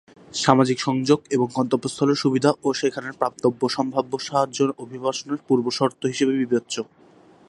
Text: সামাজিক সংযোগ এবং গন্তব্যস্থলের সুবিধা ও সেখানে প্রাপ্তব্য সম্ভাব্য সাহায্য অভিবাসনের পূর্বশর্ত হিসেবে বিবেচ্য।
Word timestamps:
সামাজিক 0.33 0.77
সংযোগ 0.79 1.19
এবং 1.31 1.47
গন্তব্যস্থলের 1.57 2.21
সুবিধা 2.23 2.51
ও 2.63 2.67
সেখানে 2.73 3.09
প্রাপ্তব্য 3.11 3.61
সম্ভাব্য 3.69 4.13
সাহায্য 4.19 4.59
অভিবাসনের 4.77 5.39
পূর্বশর্ত 5.47 6.01
হিসেবে 6.05 6.33
বিবেচ্য। 6.37 6.75